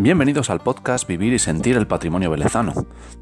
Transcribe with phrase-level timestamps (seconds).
[0.00, 2.72] Bienvenidos al podcast Vivir y Sentir el Patrimonio Velezano,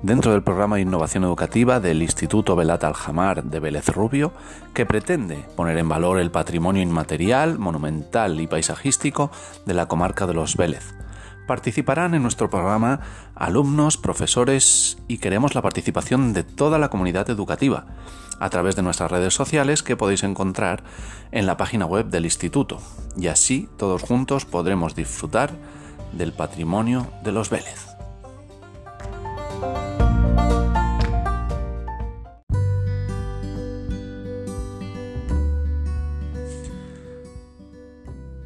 [0.02, 4.34] dentro del programa de innovación educativa del Instituto Velat Aljamar de Vélez Rubio,
[4.74, 9.30] que pretende poner en valor el patrimonio inmaterial, monumental y paisajístico
[9.64, 10.92] de la comarca de los Vélez.
[11.46, 13.00] Participarán en nuestro programa
[13.34, 17.86] alumnos, profesores y queremos la participación de toda la comunidad educativa
[18.38, 20.84] a través de nuestras redes sociales que podéis encontrar
[21.32, 22.82] en la página web del instituto
[23.16, 25.52] y así todos juntos podremos disfrutar
[26.12, 27.86] del patrimonio de los Vélez.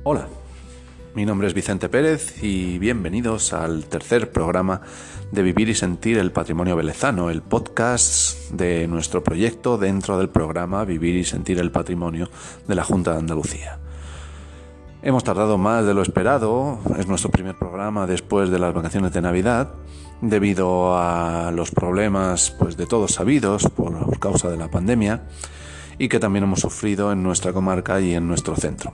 [0.03, 0.27] Hola,
[1.15, 4.81] mi nombre es Vicente Pérez y bienvenidos al tercer programa
[5.31, 10.85] de Vivir y Sentir el Patrimonio Velezano, el podcast de nuestro proyecto dentro del programa
[10.85, 12.31] Vivir y Sentir el Patrimonio
[12.67, 13.79] de la Junta de Andalucía.
[15.03, 19.23] Hemos tardado más de lo esperado, es nuestro primer programa después de las vacaciones de
[19.23, 19.73] Navidad,
[20.21, 25.23] debido a los problemas pues, de todos sabidos por causa de la pandemia
[25.97, 28.93] y que también hemos sufrido en nuestra comarca y en nuestro centro.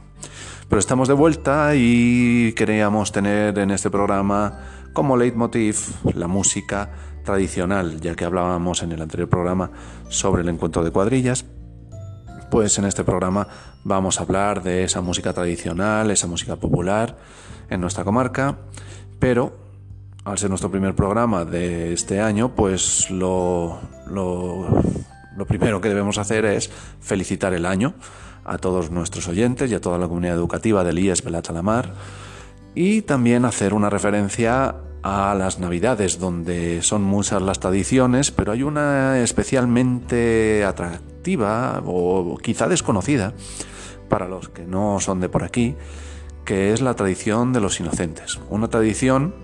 [0.69, 4.61] Pero estamos de vuelta y queríamos tener en este programa
[4.93, 5.77] como leitmotiv
[6.15, 6.89] la música
[7.25, 9.73] tradicional, ya que hablábamos en el anterior programa
[10.09, 11.47] sobre el encuentro de cuadrillas
[12.51, 13.49] pues en este programa
[13.85, 17.17] vamos a hablar de esa música tradicional, esa música popular
[17.71, 18.59] en nuestra comarca,
[19.19, 19.57] pero
[20.25, 23.79] al ser nuestro primer programa de este año, pues lo,
[24.11, 24.67] lo,
[25.47, 27.95] primero que debemos hacer es felicitar el año
[28.45, 31.93] a todos nuestros oyentes y a toda la comunidad educativa del IES Belatalamar
[32.75, 34.75] y también hacer una referencia
[35.09, 42.67] a las Navidades, donde son muchas las tradiciones, pero hay una especialmente atractiva o quizá
[42.67, 43.33] desconocida
[44.09, 45.77] para los que no son de por aquí,
[46.45, 48.41] que es la tradición de los inocentes.
[48.51, 49.37] Una tradición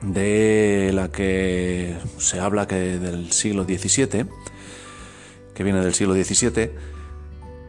[0.00, 4.26] de la que se habla que del siglo XVII,
[5.54, 6.70] que viene del siglo XVII,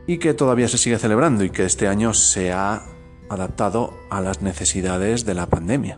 [0.05, 2.83] y que todavía se sigue celebrando y que este año se ha
[3.29, 5.97] adaptado a las necesidades de la pandemia.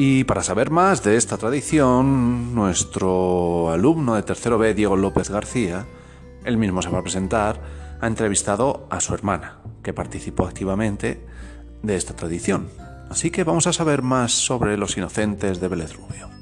[0.00, 5.86] Y para saber más de esta tradición, nuestro alumno de tercero B, Diego López García,
[6.44, 7.60] él mismo se va a presentar,
[8.00, 11.26] ha entrevistado a su hermana, que participó activamente
[11.82, 12.68] de esta tradición.
[13.10, 16.37] Así que vamos a saber más sobre los inocentes de Vélez Rubio.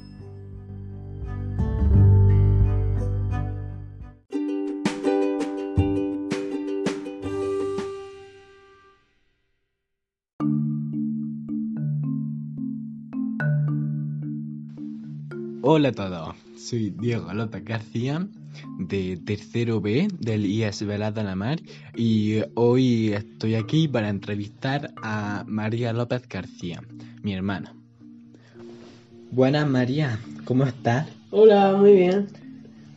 [15.69, 18.25] Hola a todos, soy Diego López García
[18.79, 21.59] de tercero B del IES Velada la Mar
[21.93, 26.81] y hoy estoy aquí para entrevistar a María López García,
[27.21, 27.75] mi hermana.
[29.31, 31.09] Buenas María, ¿cómo estás?
[31.31, 32.27] Hola, muy bien.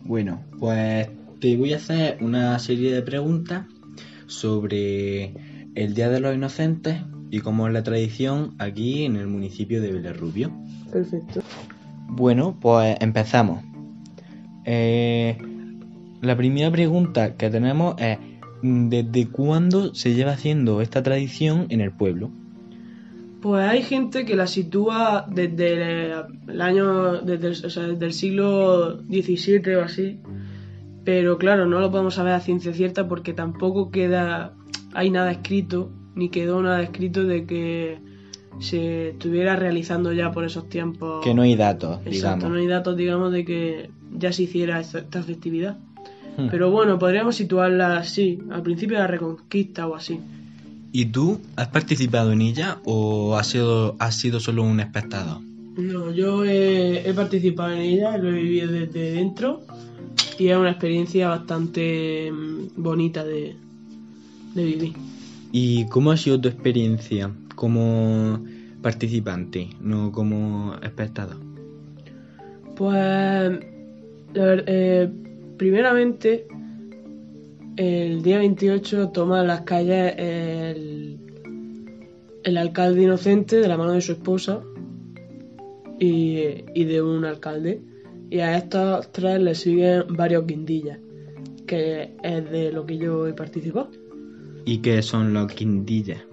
[0.05, 1.09] Bueno, pues
[1.41, 3.67] te voy a hacer una serie de preguntas
[4.29, 5.35] sobre
[5.75, 9.91] el Día de los Inocentes y cómo es la tradición aquí en el municipio de
[9.91, 10.53] Vélez Rubio.
[10.93, 11.43] Perfecto.
[12.13, 13.63] Bueno, pues empezamos.
[14.65, 15.39] Eh,
[16.21, 18.19] la primera pregunta que tenemos es,
[18.63, 22.31] ¿desde cuándo se lleva haciendo esta tradición en el pueblo?
[23.41, 26.13] Pues hay gente que la sitúa desde
[26.49, 27.49] el año, desde
[28.05, 30.19] el, siglo XVII o así,
[31.05, 34.55] pero claro, no lo podemos saber a ciencia cierta porque tampoco queda,
[34.93, 38.10] hay nada escrito, ni quedó nada escrito de que
[38.59, 41.25] se estuviera realizando ya por esos tiempos.
[41.25, 45.23] Que no hay datos, Exacto, no hay datos, digamos, de que ya se hiciera esta,
[45.23, 45.79] festividad.
[46.37, 46.49] Hmm.
[46.51, 50.21] Pero bueno, podríamos situarla así, al principio de la Reconquista o así.
[50.93, 55.41] ¿Y tú has participado en ella o has sido, has sido solo un espectador?
[55.77, 59.61] No, yo he, participado en ella, lo he vivido desde dentro
[60.39, 63.55] y es una experiencia bastante mm, bonita de,
[64.55, 64.93] de vivir.
[65.53, 67.31] ¿Y cómo ha sido tu experiencia?
[67.61, 68.43] Como
[68.81, 71.37] participante, no como espectador?
[72.75, 73.61] Pues,
[74.35, 75.11] eh,
[75.59, 76.47] primeramente,
[77.77, 81.19] el día 28 toma las calles el,
[82.45, 84.63] el alcalde inocente de la mano de su esposa
[85.99, 87.83] y, y de un alcalde.
[88.31, 90.99] Y a estos tres le siguen varios guindillas,
[91.67, 93.91] que es de lo que yo he participado.
[94.65, 96.30] ¿Y qué son los guindillas?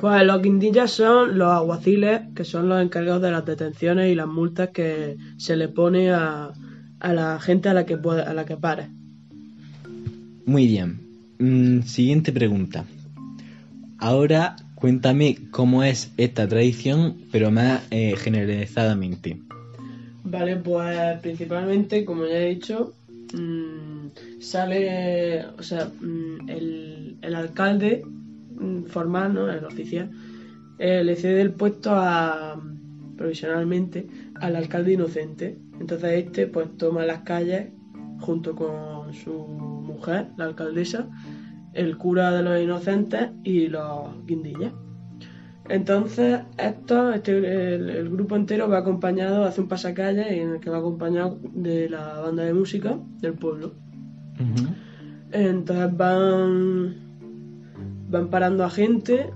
[0.00, 4.26] Pues los guindillas son los aguaciles, que son los encargados de las detenciones y las
[4.26, 6.52] multas que se le pone a,
[7.00, 8.88] la gente a la que puede, a la que pare.
[10.46, 11.00] Muy bien.
[11.38, 12.84] Mm, siguiente pregunta.
[13.98, 19.38] Ahora, Cuéntame cómo es esta tradición, pero más eh, generalizadamente.
[20.24, 22.94] Vale, pues principalmente, como ya he dicho,
[23.34, 28.02] mm, sale, o sea, mm, el, el alcalde
[28.86, 29.50] formal, ¿no?
[29.50, 30.10] El oficial,
[30.78, 32.60] eh, le cede el puesto a,
[33.16, 35.58] provisionalmente al alcalde inocente.
[35.78, 37.68] Entonces este pues toma las calles
[38.20, 41.08] junto con su mujer, la alcaldesa,
[41.72, 44.72] el cura de los inocentes y los guindillas.
[45.68, 50.78] Entonces, esto, este, el, grupo entero va acompañado, hace un pasacalle en el que va
[50.78, 53.74] acompañado de la banda de música del pueblo.
[55.30, 57.09] Entonces van,
[58.10, 59.30] van parando a gente,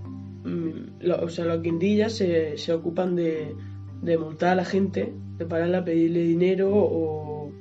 [0.45, 3.55] mm, o sea, los guindillas se, se ocupan de,
[4.03, 7.53] de multar a la gente, de pararla a pedirle dinero o,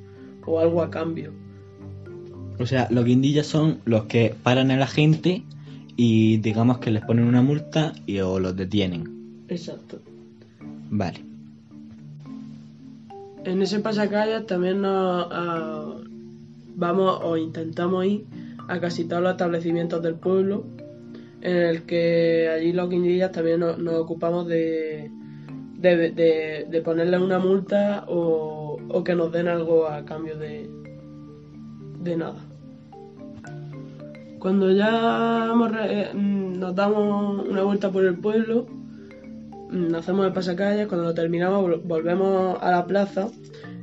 [0.46, 1.32] o algo a cambio.
[2.60, 5.44] O sea, los guindillas son los que paran a la gente
[5.96, 9.46] y digamos que les ponen una multa y o los detienen.
[9.48, 10.00] Exacto.
[10.90, 11.24] Vale.
[13.44, 15.28] En ese pasacalles también nos
[16.76, 18.26] vamos o intentamos ir
[18.68, 20.66] a casi todos los establecimientos del pueblo,
[21.44, 25.12] en el que allí los guindillas también nos, ocupamos de,
[25.78, 30.70] de, de, ponerle una multa o, o que nos den algo a cambio de,
[32.00, 32.40] de nada.
[34.40, 35.52] Cuando ya
[35.84, 38.66] eh, mm, nos damos una vuelta por el pueblo,
[39.70, 43.28] mm, hacemos el pasacalles, cuando lo terminamos volvemos a la plaza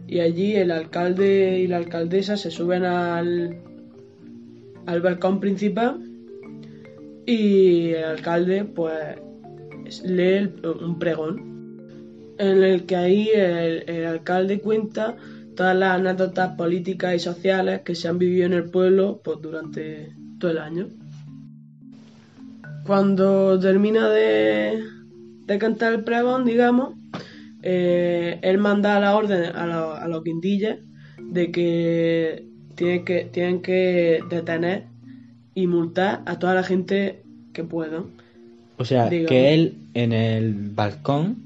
[0.07, 3.59] y allí el alcalde y la alcaldesa se suben al,
[4.87, 6.10] al balcón principal
[7.31, 15.17] y el alcalde pues lee un pregón en el que ahí el, alcalde cuenta
[15.55, 20.13] todas las anécdotas políticas y sociales que se han vivido en el pueblo pues, durante
[20.41, 20.89] todo el año.
[22.85, 24.83] Cuando termina de,
[25.61, 26.95] cantar el pregón, digamos,
[27.63, 30.79] eh, él manda la orden a, los guindillas
[31.19, 34.87] de que tienen, que tienen que detener
[35.55, 37.20] y multar a toda la gente
[37.53, 38.07] que puedan.
[38.77, 41.37] O sea, que él en el balcón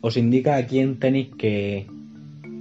[0.00, 1.86] os indica a quién tenéis que,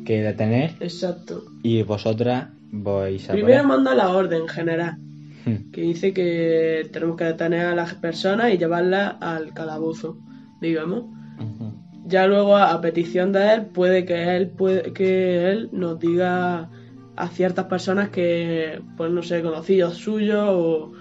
[0.06, 0.76] que detener.
[0.80, 1.44] Exacto.
[1.62, 3.34] Y vosotras vais a.
[3.34, 4.98] Primero manda la orden general.
[5.46, 5.72] Hmm.
[5.74, 10.18] Que dice que tenemos que detener a las personas y llevarlas al calabozo,
[10.62, 11.04] digamos.
[12.06, 16.70] Ya luego, a, petición de él, puede que él puede, que él nos diga
[17.16, 20.94] a ciertas personas que, pues no sé, conocidos suyos o,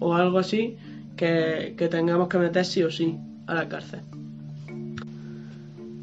[0.00, 0.76] o algo así,
[1.16, 4.00] que, tengamos que meter sí o sí a la cárcel.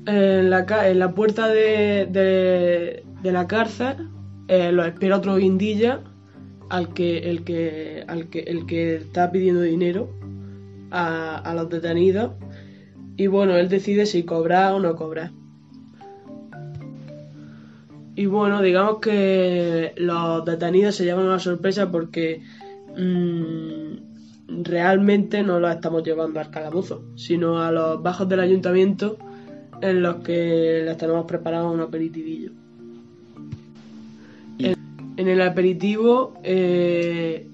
[0.05, 4.09] En la, puerta de, de, la cárcel
[4.49, 6.01] eh, lo espera otro guindilla
[6.69, 10.09] al que el que el que está pidiendo dinero
[10.91, 12.31] a, los detenidos
[13.15, 15.31] y bueno él decide si cobrar o no cobrar.
[18.15, 22.41] Y bueno digamos que los detenidos se llevan una sorpresa porque
[22.97, 24.12] mm,
[24.47, 29.17] realmente no los estamos llevando al calabozo sino a los bajos del ayuntamiento
[29.81, 32.51] en los que les tenemos preparado un aperitivillo.
[34.59, 37.47] En, el aperitivo eh,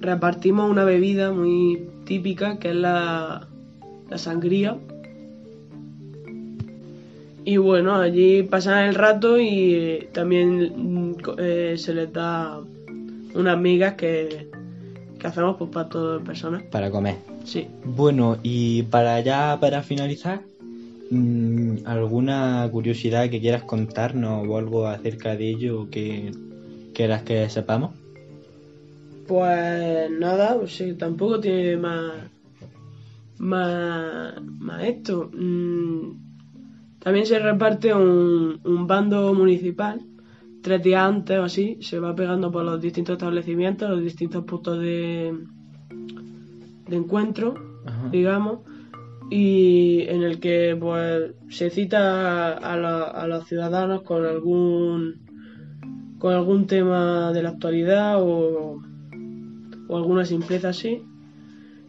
[0.00, 3.46] repartimos una bebida muy típica que es la,
[4.10, 4.78] la sangría.
[7.44, 12.60] Y bueno, allí pasan el rato y también eh, se les da
[13.34, 14.48] unas migas que,
[15.22, 16.62] que hacemos pues, para todas las personas.
[16.64, 17.16] Para comer.
[17.44, 17.66] Sí.
[17.84, 20.42] Bueno, y para ya, para finalizar,
[21.14, 26.32] Mm, ¿Alguna curiosidad que quieras contarnos o algo acerca de ello que
[26.94, 27.90] quieras que sepamos?
[29.28, 30.58] Pues nada,
[30.98, 32.12] tampoco tiene más,
[33.36, 35.30] más, más esto.
[35.34, 36.16] Mm,
[37.00, 40.00] también se reparte un, un bando municipal,
[40.62, 44.80] tres días antes o así, se va pegando por los distintos establecimientos, los distintos puntos
[44.80, 45.36] de,
[46.88, 47.54] de encuentro,
[48.10, 48.60] digamos
[49.34, 55.22] y en el que pues se cita a, los ciudadanos con algún
[56.18, 58.82] con algún tema de la actualidad o,
[59.88, 61.02] o alguna simpleza así.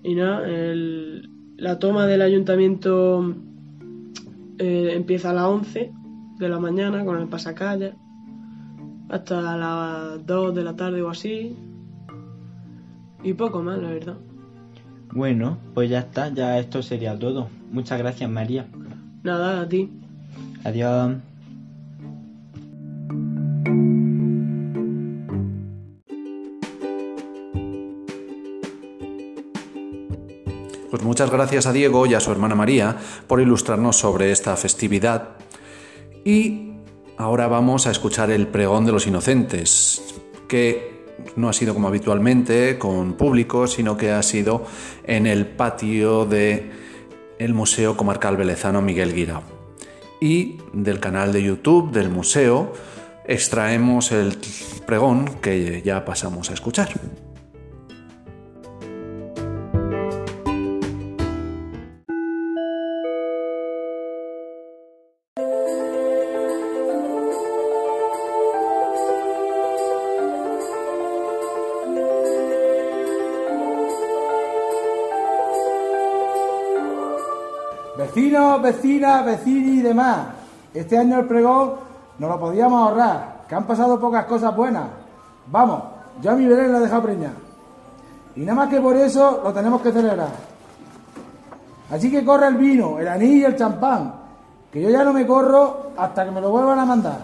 [0.04, 0.42] Y nada
[1.58, 3.36] la toma del ayuntamiento
[4.58, 5.92] eh, empieza a las 11
[6.40, 7.94] de la mañana con el pasacalle
[9.14, 11.56] hasta las 2 de la tarde o así
[13.24, 14.18] y poco más la verdad
[15.16, 17.48] bueno, pues ya está, ya esto sería todo.
[17.72, 18.66] Muchas gracias, María.
[19.22, 19.92] Nada, a ti.
[20.64, 21.18] Adiós.
[30.90, 35.30] Pues muchas gracias a Diego y a su hermana María por ilustrarnos sobre esta festividad.
[36.26, 36.73] Y
[37.18, 40.16] ahora vamos a escuchar el pregón de los inocentes,
[40.48, 40.94] que
[41.36, 44.66] no ha sido como habitualmente con público, sino que ha sido
[45.06, 46.72] en el patio de
[47.40, 49.44] el Museo Comarcal Velezano Miguel Guirao.
[50.22, 52.74] Y del canal de YouTube del museo
[53.26, 54.38] extraemos el
[54.86, 56.90] pregón que ya pasamos a escuchar.
[78.64, 80.28] Vecinas, vecinos y demás,
[80.74, 81.74] este año el pregón
[82.18, 84.86] no lo podíamos ahorrar, que han pasado pocas cosas buenas.
[85.48, 85.84] Vamos,
[86.22, 87.34] yo a mi Belén la he dejado preñar.
[88.36, 90.30] Y nada más que por eso lo tenemos que celebrar.
[91.92, 94.14] Así que corre el vino, el anillo y el champán,
[94.72, 97.20] que yo ya no me corro hasta que me lo vuelvan a mandar.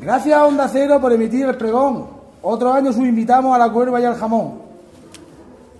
[0.00, 2.06] Gracias a Onda Cero por emitir el pregón.
[2.42, 4.54] Otro año sus invitamos a la cuerva y al jamón.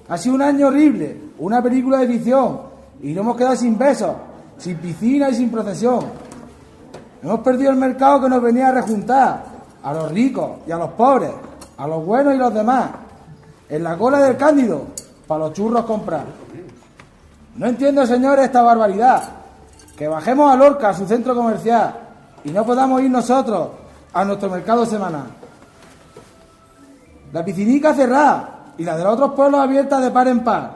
[0.08, 2.60] Ha sido un año horrible, una película de ficción,
[3.02, 4.12] y nos hemos quedado sin besos,
[4.58, 6.04] sin piscina y sin procesión.
[7.22, 9.44] Hemos perdido el mercado que nos venía a rejuntar,
[9.82, 11.30] a los ricos y a los pobres,
[11.76, 12.90] a los buenos y los demás,
[13.68, 14.82] en la cola del Cándido,
[15.26, 16.24] para los churros comprar.
[17.56, 19.22] No entiendo, señores, esta barbaridad.
[19.96, 21.92] Que bajemos a Lorca, a su centro comercial,
[22.44, 23.68] y no podamos ir nosotros
[24.12, 25.26] a nuestro mercado semanal.
[27.32, 30.70] La piscinica cerrada y la de los otros pueblos abierta de par en par.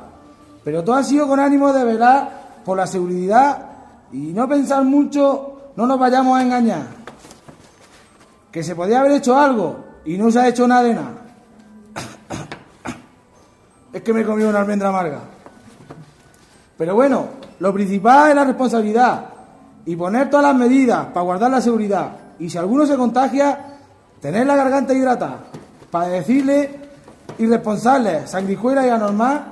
[0.64, 3.71] Pero todo ha sido con ánimo de velar por la seguridad
[4.12, 6.86] y no pensar mucho, no nos vayamos a engañar.
[8.50, 10.94] Que se podía haber hecho algo y no se ha hecho nada de.
[13.92, 15.20] Es que me he comido una almendra amarga.
[16.76, 17.26] Pero bueno,
[17.60, 19.26] lo principal es la responsabilidad
[19.84, 22.16] y poner todas las medidas para guardar la seguridad.
[22.38, 23.78] Y si alguno se contagia,
[24.20, 25.38] tener la garganta hidratada
[25.90, 26.80] para decirle
[27.38, 29.44] irresponsable, sanguijuela y anormal.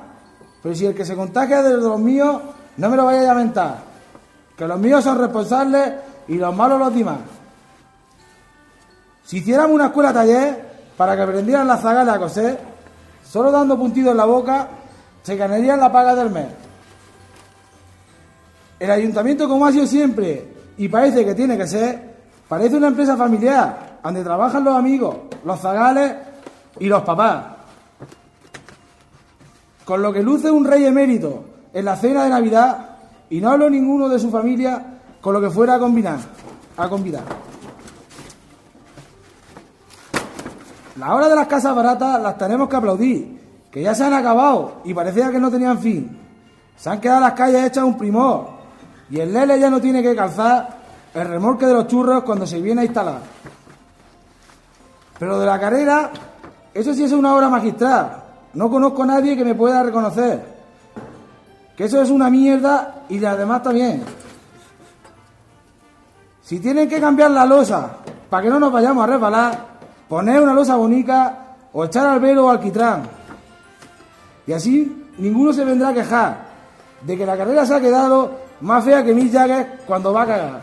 [0.62, 2.40] Pero si el que se contagia de los míos,
[2.76, 3.89] no me lo vaya a lamentar.
[4.60, 5.90] Que los míos son responsables
[6.28, 7.16] y los malos los demás.
[9.24, 12.60] Si hiciéramos una escuela taller para que aprendieran las zagales a coser,
[13.26, 14.68] solo dando puntidos en la boca,
[15.22, 16.48] se ganarían la paga del mes.
[18.78, 23.16] El ayuntamiento, como ha sido siempre, y parece que tiene que ser, parece una empresa
[23.16, 26.16] familiar, donde trabajan los amigos, los zagales
[26.78, 27.44] y los papás.
[29.86, 32.89] Con lo que luce un rey emérito en la cena de Navidad,
[33.30, 36.18] y no hablo ninguno de su familia con lo que fuera a combinar,
[36.76, 37.22] a convidar.
[40.96, 44.82] La hora de las casas baratas las tenemos que aplaudir, que ya se han acabado
[44.84, 46.18] y parecía que no tenían fin.
[46.76, 48.48] Se han quedado las calles hechas un primor
[49.08, 50.80] y el Lele ya no tiene que calzar
[51.14, 53.20] el remolque de los churros cuando se viene a instalar.
[55.18, 56.10] Pero de la carrera,
[56.74, 58.24] eso sí es una obra magistral.
[58.54, 60.59] No conozco a nadie que me pueda reconocer.
[61.80, 64.02] Que eso es una mierda y de además también.
[66.42, 67.96] Si tienen que cambiar la losa
[68.28, 69.58] para que no nos vayamos a resbalar,
[70.06, 73.04] poner una losa bonita o echar al velo o alquitrán.
[74.46, 76.48] Y así ninguno se vendrá a quejar
[77.00, 80.26] de que la carrera se ha quedado más fea que Mick Jagger cuando va a
[80.26, 80.60] cagar.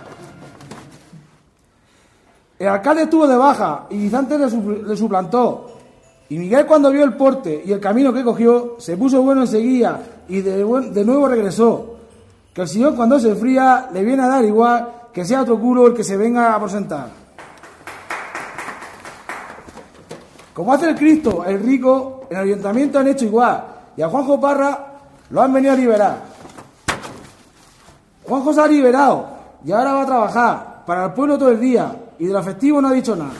[2.59, 4.45] El alcalde estuvo de baja y Guisante le,
[4.83, 5.79] le suplantó.
[6.29, 9.99] Y Miguel cuando vio el porte y el camino que cogió, se puso bueno enseguida
[10.27, 11.97] y de, nuevo regresó.
[12.53, 15.87] Que el señor cuando se fría le viene a dar igual que sea otro culo
[15.87, 17.09] el que se venga a presentar.
[20.53, 23.63] Como hace el Cristo, el rico, en el ayuntamiento han hecho igual.
[23.95, 24.85] Y a Juanjo Parra
[25.29, 26.17] lo han venido a liberar.
[28.23, 29.27] Juanjo se ha liberado
[29.63, 32.81] y ahora va a trabajar para el pueblo todo el día y de lo festivo
[32.81, 33.33] no ha dicho nada.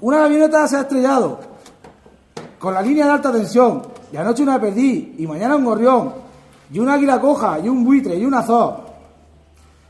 [0.00, 1.40] Una camioneta se ha estrellado
[2.58, 6.12] con la línea de alta tensión y anoche una perdí y mañana un gorrión
[6.70, 8.86] y un águila coja y un buitre y un azor.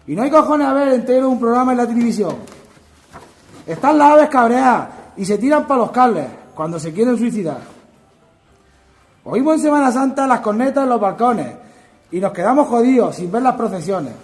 [0.07, 2.37] Y no hay cojones a ver entero un programa en la televisión.
[3.67, 7.59] Están las aves cabreadas y se tiran para los cables cuando se quieren suicidar.
[9.25, 11.49] Oímos en Semana Santa las cornetas en los balcones
[12.13, 14.15] y nos quedamos jodidos sin ver las procesiones.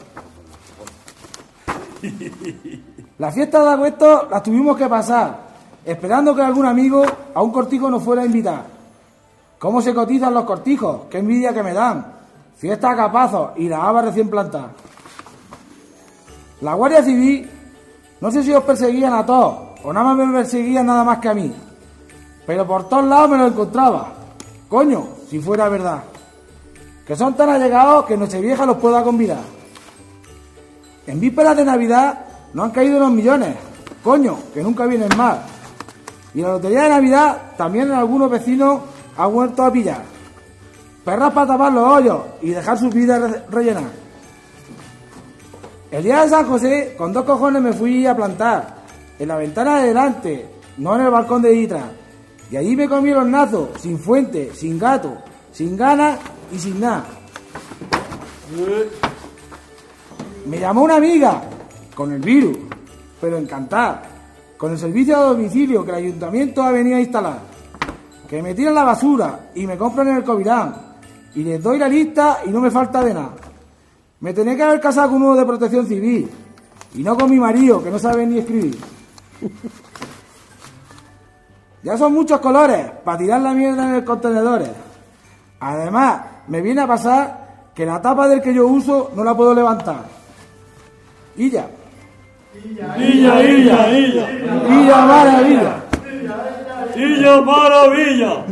[3.18, 5.38] La fiesta de agosto las tuvimos que pasar,
[5.84, 8.71] esperando que algún amigo a un cortijo nos fuera a invitar.
[9.62, 11.02] ¿Cómo se cotizan los cortijos?
[11.08, 12.04] ¡Qué envidia que me dan!
[12.56, 14.72] Fiesta a capazos y la haba recién plantada.
[16.62, 17.48] La Guardia Civil,
[18.20, 21.28] no sé si os perseguían a todos o nada más me perseguían nada más que
[21.28, 21.54] a mí.
[22.44, 24.12] Pero por todos lados me lo encontraba.
[24.68, 26.02] Coño, si fuera verdad.
[27.06, 29.42] que son tan allegados que Nochevieja los pueda convidar.
[31.06, 32.18] En vísperas de Navidad
[32.52, 33.54] no han caído unos millones,
[34.02, 35.38] coño, que nunca vienen más.
[36.34, 38.80] Y en la lotería de Navidad también algunos vecinos
[39.16, 40.02] han vuelto a pillar.
[41.04, 43.90] Perras para tapar los hoyos y dejar sus vidas re- rellenar.
[45.90, 48.76] El día de San José, con dos cojones me fui a plantar,
[49.18, 51.90] en la ventana de delante, no en el balcón de Itra.
[52.50, 55.18] Y allí me comí los nazos, sin fuente, sin gato,
[55.52, 56.18] sin ganas
[56.52, 57.04] y sin nada.
[60.46, 61.42] Me llamó una amiga,
[61.94, 62.56] con el virus,
[63.20, 64.02] pero encantada,
[64.56, 67.51] con el servicio de domicilio que el ayuntamiento ha venido a instalar.
[68.32, 70.74] Que me tiran la basura y me compran en el Covirán.
[71.34, 73.34] Y les doy la lista y no me falta de nada.
[74.20, 76.30] Me tenía que haber casado con uno de protección civil.
[76.94, 78.78] Y no con mi marido, que no sabe ni escribir.
[81.82, 84.70] Ya son muchos colores para tirar la mierda en el contenedores.
[85.60, 89.54] Además, me viene a pasar que la tapa del que yo uso no la puedo
[89.54, 90.06] levantar.
[91.36, 91.66] Y ya.
[92.64, 92.96] Illa,
[93.44, 94.30] illa, illa.
[94.70, 95.81] Y ya maravilla.
[96.96, 98.44] Illa maravilla.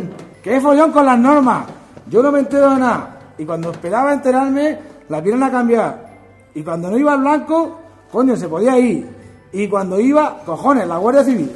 [0.42, 1.66] ¡Qué follón con las normas!
[2.08, 3.18] Yo no me entero de nada.
[3.38, 4.78] Y cuando esperaba enterarme,
[5.08, 6.10] la vienen a cambiar.
[6.54, 7.78] Y cuando no iba al blanco,
[8.10, 9.06] coño, se podía ir.
[9.52, 11.52] Y cuando iba, cojones, la Guardia Civil.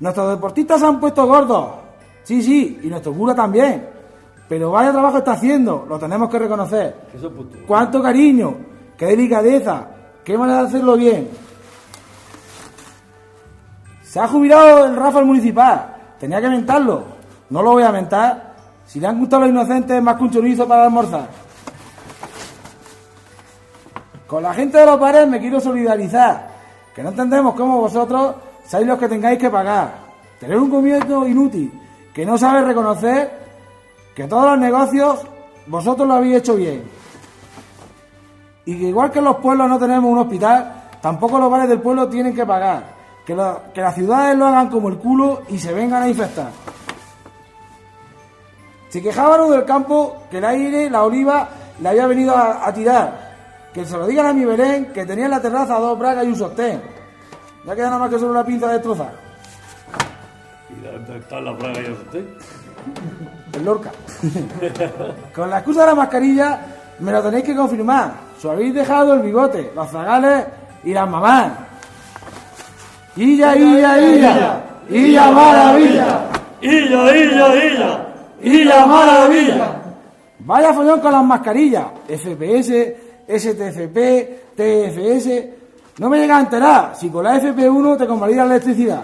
[0.00, 1.68] Nuestros deportistas se han puesto gordos.
[2.22, 3.88] Sí, sí, y nuestro cura también.
[4.48, 6.94] Pero vaya trabajo está haciendo, lo tenemos que reconocer.
[7.66, 8.54] Cuánto cariño,
[8.96, 9.86] qué delicadeza,
[10.24, 11.28] qué manera de hacerlo bien.
[14.18, 15.94] Se ha jubilado el Rafa el municipal.
[16.18, 17.04] Tenía que mentarlo.
[17.50, 18.56] No lo voy a mentar.
[18.84, 21.28] Si le han gustado los inocentes, más que un chorizo para almorzar.
[24.26, 26.48] Con la gente de los bares me quiero solidarizar.
[26.96, 28.34] Que no entendemos cómo vosotros
[28.66, 29.94] sois los que tengáis que pagar.
[30.40, 31.72] Tener un gobierno inútil
[32.12, 33.30] que no sabe reconocer
[34.16, 35.20] que todos los negocios
[35.68, 36.82] vosotros lo habéis hecho bien.
[38.64, 41.80] Y que igual que en los pueblos no tenemos un hospital, tampoco los bares del
[41.80, 42.97] pueblo tienen que pagar.
[43.28, 46.48] Que, las ciudades lo hagan como el culo y se vengan a infestar.
[48.88, 51.46] Se quejaban del campo que el aire, la oliva,
[51.78, 53.28] le había venido a, a tirar.
[53.74, 56.28] Que se lo digan a mi Belén, que tenía en la terraza dos bragas y
[56.28, 56.80] un sostén.
[57.66, 59.12] Ya queda nada más que solo una pinza de destrozar.
[60.70, 63.56] ¿Y dónde está la plaga y?
[63.58, 63.90] El Lorca.
[65.34, 66.60] Con la excusa de la mascarilla,
[67.00, 68.10] me lo tenéis que confirmar.
[68.38, 70.46] Os habéis dejado el bigote, los zagales
[70.82, 71.67] y las mamás.
[73.18, 74.60] ¡Illa, illa, illa!
[74.90, 76.20] ¡Illa maravilla!
[76.60, 78.06] Illa, illa, illa.
[78.42, 79.66] ¡Illa maravilla!
[80.40, 81.86] Vaya follón con las mascarillas.
[82.08, 82.94] FPS,
[83.28, 83.96] STCP,
[84.56, 85.98] TFS.
[85.98, 89.02] No me llega a enterar si con la FP1 te convalida la electricidad.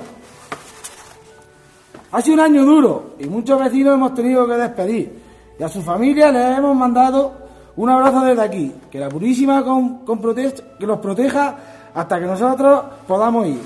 [2.12, 5.22] Ha sido un año duro y muchos vecinos hemos tenido que despedir.
[5.58, 7.32] Y a su familia les hemos mandado
[7.76, 8.72] un abrazo desde aquí.
[8.90, 11.56] Que la Purísima con, con prote- que los proteja
[11.92, 13.60] hasta que nosotros podamos ir.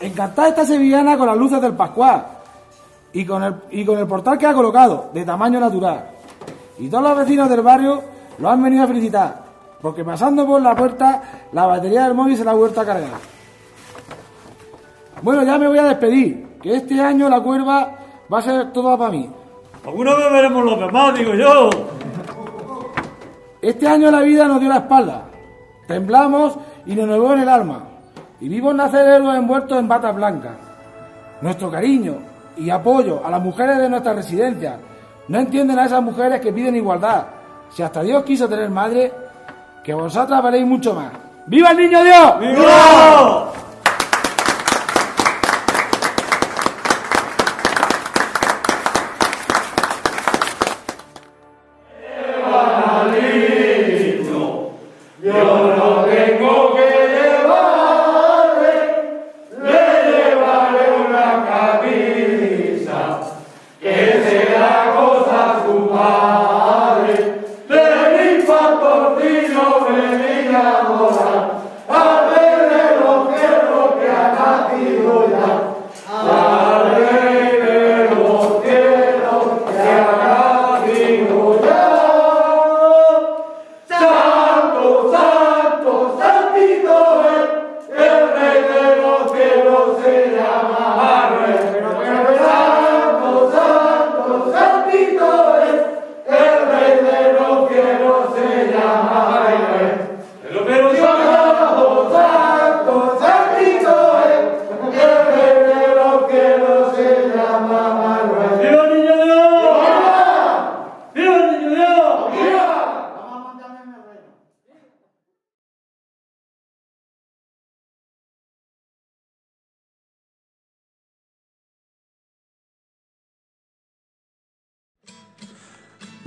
[0.00, 2.26] Encantada esta sevillana con las luces del Pascual
[3.12, 6.10] y con, el, y con el portal que ha colocado, de tamaño natural.
[6.78, 8.02] Y todos los vecinos del barrio
[8.38, 9.44] lo han venido a felicitar,
[9.80, 13.10] porque pasando por la puerta, la batería del móvil se la ha vuelto a cargar.
[15.22, 17.92] Bueno, ya me voy a despedir, que este año la cuerva
[18.30, 19.30] va a ser toda para mí.
[19.86, 21.70] Alguna vez veremos los demás, digo yo.
[23.62, 25.22] Este año la vida nos dio la espalda.
[25.88, 27.85] Temblamos y nos nuevó en el alma.
[28.40, 30.56] Y vimos nacer héroes envueltos en batas blancas.
[31.40, 32.16] Nuestro cariño
[32.56, 34.78] y apoyo a las mujeres de nuestra residencia.
[35.28, 37.26] No entienden a esas mujeres que piden igualdad.
[37.70, 39.12] Si hasta Dios quiso tener madre,
[39.82, 41.12] que vosotras valéis mucho más.
[41.46, 42.40] ¡Viva el niño Dios!
[42.40, 43.52] ¡Viva!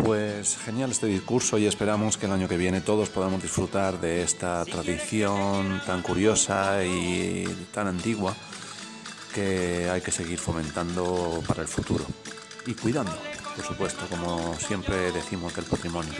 [0.09, 4.23] Pues genial este discurso y esperamos que el año que viene todos podamos disfrutar de
[4.23, 8.35] esta tradición tan curiosa y tan antigua
[9.35, 12.03] que hay que seguir fomentando para el futuro
[12.65, 13.15] y cuidando,
[13.55, 16.13] por supuesto, como siempre decimos del patrimonio.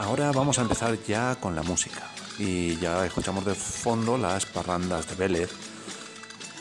[0.00, 5.08] Ahora vamos a empezar ya con la música y ya escuchamos de fondo las parrandas
[5.08, 5.50] de Vélez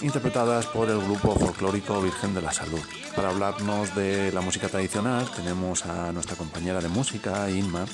[0.02, 2.80] interpretadas por el grupo folclórico Virgen de la Salud.
[3.16, 7.86] Para hablarnos de la música tradicional tenemos a nuestra compañera de música, Inma,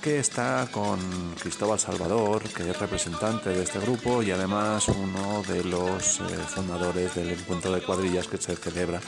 [0.00, 0.98] que está con
[1.40, 7.14] Cristóbal Salvador, que es representante de este grupo y además uno de los eh, fundadores
[7.14, 9.00] del encuentro de cuadrillas que se celebra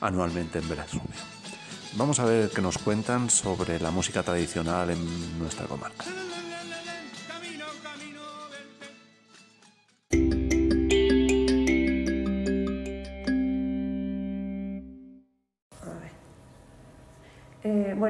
[0.00, 1.02] anualmente en Veracruz.
[1.94, 6.04] Vamos a ver qué nos cuentan sobre la música tradicional en nuestra comarca.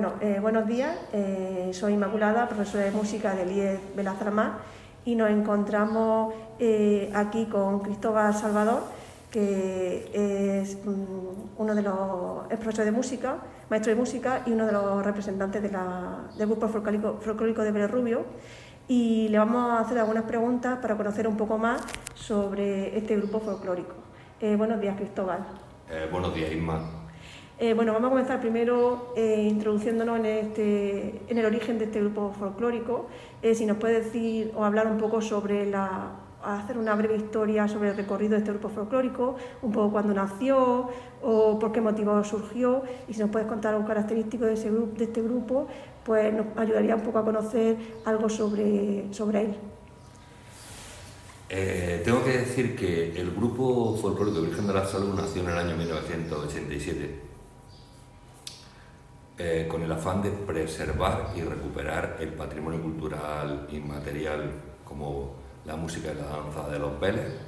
[0.00, 0.96] Bueno, eh, buenos días.
[1.12, 4.58] Eh, soy Inmaculada, profesora de música del IES Belazramar
[5.04, 6.34] y nos encontramos
[7.14, 8.84] aquí con Cristóbal Salvador,
[9.28, 13.38] que es mm, uno de los es profesor de música,
[13.70, 18.24] maestro de música y uno de los representantes del grupo folclórico, de Vélez Rubio.
[18.86, 21.82] Y le vamos a hacer algunas preguntas para conocer un poco más
[22.14, 23.94] sobre este grupo folclórico.
[24.40, 25.44] buenos días, Cristóbal.
[26.12, 26.97] buenos días, Isma.
[27.60, 32.00] Eh, bueno, vamos a comenzar primero eh, introduciéndonos en, este, en el origen de este
[32.00, 33.08] grupo folclórico.
[33.42, 36.12] Eh, si nos puede decir o hablar un poco sobre la,
[36.44, 40.88] hacer una breve historia sobre el recorrido de este grupo folclórico, un poco cuándo nació
[41.20, 45.04] o por qué motivo surgió, y si nos puedes contar un característico de, ese, de
[45.04, 45.66] este grupo,
[46.04, 49.54] pues nos ayudaría un poco a conocer algo sobre, sobre él.
[52.04, 55.76] tengo que decir que el grupo folclórico Virgen de la Salud nació en el año
[55.76, 57.27] 1987
[59.40, 64.50] eh, con el afán de preservar y recuperar el patrimonio cultural inmaterial
[64.84, 67.38] como la música y la danza de los Vélez,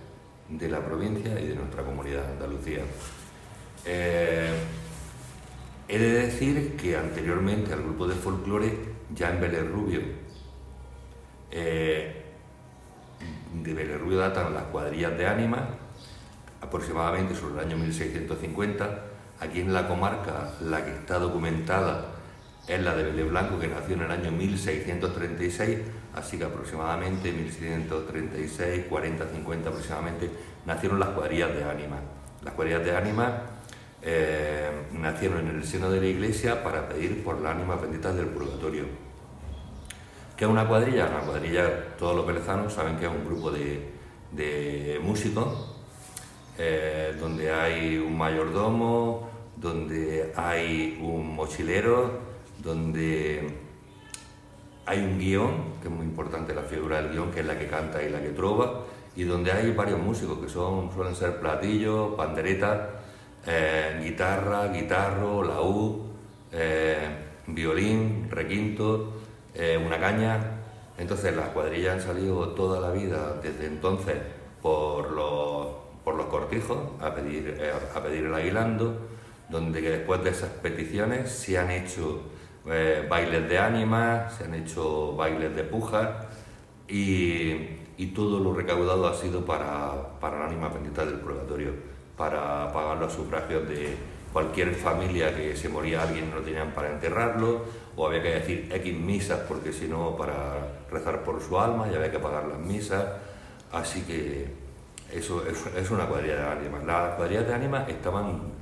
[0.48, 2.82] de la provincia y de nuestra comunidad de Andalucía.
[3.84, 4.52] Eh,
[5.88, 8.78] he de decir que anteriormente al grupo de folclore,
[9.12, 10.00] ya en Vélez Rubio,
[11.50, 12.22] eh,
[13.52, 15.62] de Vélez Rubio datan las cuadrillas de ánimas,
[16.60, 19.09] aproximadamente sobre el año 1650,
[19.40, 22.04] Aquí en la comarca, la que está documentada
[22.68, 25.78] es la de Vélez Blanco, que nació en el año 1636,
[26.14, 30.30] así que aproximadamente 1636, 40, 50 aproximadamente,
[30.66, 32.00] nacieron las cuadrillas de ánimas.
[32.42, 33.32] Las cuadrillas de ánimas
[34.02, 38.26] eh, nacieron en el seno de la iglesia para pedir por las ánimas benditas del
[38.26, 38.84] purgatorio.
[40.36, 41.06] ¿Qué es una cuadrilla?
[41.06, 45.69] Una cuadrilla, todos los velezanos saben que es un grupo de, músicos
[46.58, 52.18] eh, donde hay un mayordomo, donde hay un mochilero,
[52.58, 53.48] donde
[54.86, 57.66] hay un guion, que es muy importante la figura del guion, que es la que
[57.66, 58.84] canta y la que trova,
[59.16, 62.88] y donde hay varios músicos, que son, suelen ser platillos, panderetas,
[63.46, 66.06] eh, guitarra, guitarro, laúd,
[66.52, 66.96] eh,
[67.46, 69.14] violín, requinto,
[69.84, 70.38] una caña.
[70.96, 74.16] Entonces las cuadrillas han salido toda la vida desde entonces
[74.62, 75.68] por los,
[76.10, 77.56] por los cortijos a pedir,
[77.94, 78.98] a pedir el aguilando
[79.48, 82.22] donde después de esas peticiones se han hecho
[82.66, 86.08] eh, bailes de ánimas, se han hecho bailes de pujas
[86.88, 87.78] y,
[88.12, 91.74] todo lo recaudado ha sido para, para la ánima bendita del purgatorio,
[92.16, 93.94] para pagar los sufragios de
[94.32, 98.94] cualquier familia que se moría alguien no tenían para enterrarlo, o había que decir X
[98.98, 103.04] misas porque si no para rezar por su alma y había que pagar las misas,
[103.70, 104.69] así que
[105.12, 106.84] eso, es una cuadrilla de ánimas.
[106.84, 108.60] Las cuadrillas de ánimas estaban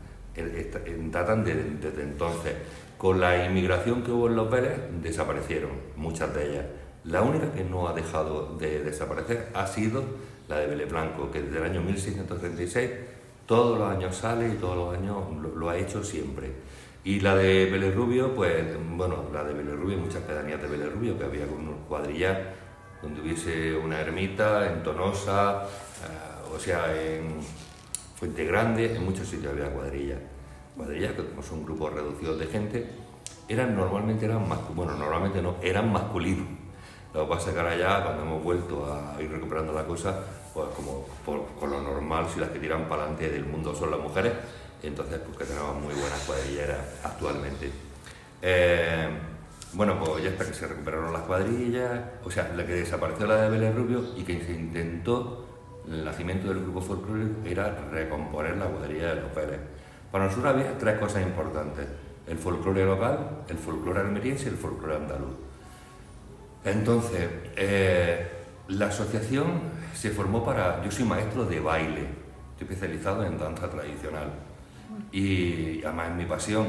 [1.10, 2.54] datan desde entonces.
[2.96, 6.64] Con la inmigración que hubo en los Vélez, desaparecieron muchas de ellas.
[7.04, 10.02] La única que no ha dejado de desaparecer ha sido
[10.48, 12.90] la de Vélez Blanco, que desde el año 1636
[13.46, 15.16] todos los años sale y todos los años
[15.56, 16.50] lo, ha hecho siempre.
[17.04, 20.92] Y la de Vélez Rubio, pues bueno, la de Vélez Rubio, muchas pedanías de Vélez
[20.92, 22.36] Rubio, que había con unos cuadrillas
[23.00, 26.27] donde hubiese una ermita en Tonosa, eh,
[26.58, 27.36] o sea, en
[28.16, 30.18] Fuente Grande, en muchos sitios había cuadrillas.
[30.76, 32.84] Cuadrillas que como son grupos reducidos de gente,
[33.48, 34.44] eran normalmente eran
[34.74, 36.48] bueno, normalmente no, eran masculinos.
[37.14, 40.20] Lo que pasa que ahora ya cuando hemos vuelto a ir recuperando la cosa,
[40.52, 43.92] pues como por, con lo normal, si las que tiran para adelante del mundo son
[43.92, 44.32] las mujeres,
[44.82, 47.70] entonces pues que tenemos muy buenas cuadrilleras actualmente.
[48.42, 49.08] Eh,
[49.74, 53.42] bueno, pues ya hasta que se recuperaron las cuadrillas, o sea, la que desapareció la
[53.42, 55.47] de Vélez Rubio y que se intentó
[55.90, 59.60] el nacimiento del grupo folclórico era recomponer la cuadrilla de los Pérez.
[60.10, 61.86] Para nosotros había tres cosas importantes.
[62.26, 65.32] el folclore local, el folclore almeriense y el folclore andaluz.
[66.62, 68.26] Entonces, eh,
[68.68, 69.62] la asociación
[69.94, 70.84] se formó para...
[70.84, 72.02] Yo soy maestro de baile,
[72.50, 74.30] estoy especializado en danza tradicional
[75.10, 76.66] y además es mi pasión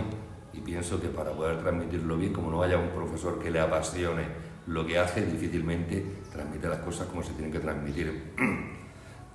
[0.54, 4.24] y pienso que para poder transmitirlo bien, como no haya un profesor que le apasione
[4.68, 8.34] lo que hace, difícilmente transmite las cosas como se tienen que transmitir.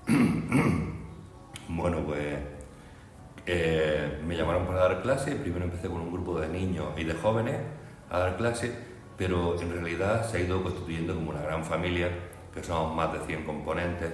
[1.69, 2.39] bueno, pues
[3.47, 7.15] eh, me llamaron para dar clase, primero empecé con un grupo de niños y de
[7.15, 7.57] jóvenes
[8.11, 8.75] a dar clase,
[9.17, 12.11] pero en realidad se ha ido constituyendo como una gran familia,
[12.53, 14.13] que somos más de 100 componentes,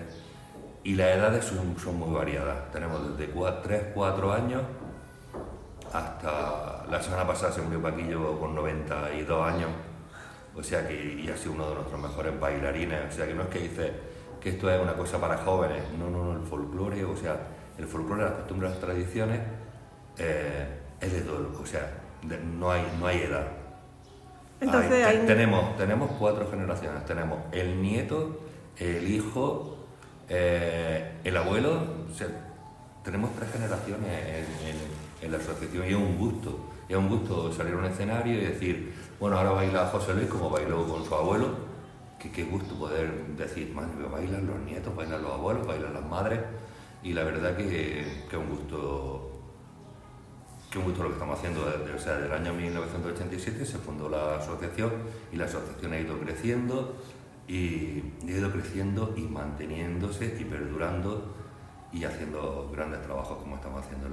[0.84, 2.70] y las edades son, son muy variadas.
[2.72, 4.62] Tenemos desde 3, 4 años
[5.92, 9.70] hasta la semana pasada se murió Paquillo con 92 años,
[10.54, 13.42] o sea que y ha sido uno de nuestros mejores bailarines, o sea que no
[13.42, 13.92] es que dice
[14.40, 17.36] que esto es una cosa para jóvenes, no, no, no, el folclore, o sea,
[17.78, 19.40] el folclore, las costumbres, las tradiciones,
[20.18, 20.66] eh,
[21.00, 21.90] es de todo, o sea,
[22.58, 23.46] no, hay, no hay edad.
[24.60, 28.40] Entonces, tenemos, tenemos cuatro generaciones, tenemos el nieto,
[28.76, 29.78] el hijo,
[30.28, 32.28] eh, el abuelo, o sea,
[33.02, 34.10] tenemos tres generaciones
[34.62, 38.34] en, en, la asociación y es un gusto, es un gusto salir a un escenario
[38.34, 41.69] y decir, bueno, ahora baila José Luis como bailó con su abuelo,
[42.20, 46.40] que qué gusto poder decir, madre, bailan los nietos, bailan los abuelos, bailan las madres,
[47.02, 49.26] y la verdad que, es un gusto
[50.70, 54.36] que un gusto lo que estamos haciendo o sea, el año 1987 se fundó la
[54.36, 54.92] asociación
[55.32, 56.94] y la asociación ha ido creciendo
[57.48, 61.34] y ha ido creciendo y manteniéndose y perdurando
[61.92, 64.08] y haciendo grandes trabajos como estamos haciendo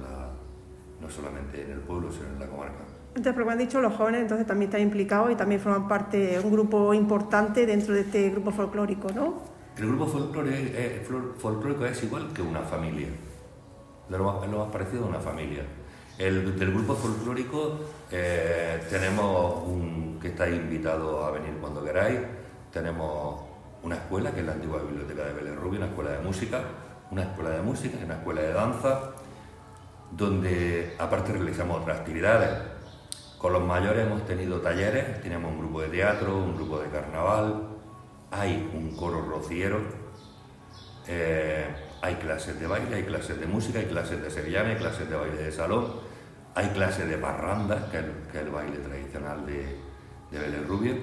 [1.00, 2.97] no solamente en el pueblo, sino en la comarca.
[3.18, 6.40] Entonces, como han dicho, los jóvenes entonces también están implicados y también forman parte de
[6.40, 9.42] un grupo importante dentro de este grupo folclórico, ¿no?
[9.76, 15.64] El grupo folclórico es igual que una familia, es lo más parecido a una familia.
[16.16, 17.80] El, del grupo folclórico
[18.12, 22.20] eh, tenemos un, que estáis invitados a venir cuando queráis,
[22.72, 23.42] tenemos
[23.82, 26.60] una escuela, que es la antigua biblioteca de Belén Rubio, una escuela de música,
[27.10, 29.00] una escuela de música una escuela de danza,
[30.12, 32.77] donde aparte realizamos otras actividades.
[33.38, 37.68] Con los mayores hemos tenido talleres, tenemos un grupo de teatro, un grupo de carnaval,
[38.32, 39.80] hay un coro rociero,
[41.06, 41.64] eh,
[42.02, 45.16] hay clases de baile, hay clases de música, hay clases de sevillana, hay clases de
[45.16, 45.86] baile de salón,
[46.56, 49.78] hay clases de parranda, que es el, baile tradicional de,
[50.32, 50.98] de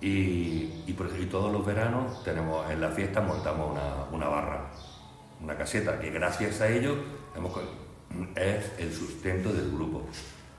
[0.00, 3.78] y, por, todos los veranos tenemos en la fiesta montamos
[4.10, 4.70] una barra,
[5.40, 6.96] una caseta, que gracias a ello
[8.34, 10.08] es el sustento del grupo